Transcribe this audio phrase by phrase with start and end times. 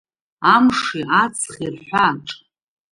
[0.53, 2.27] Амши аҵхи рҳәааҿ…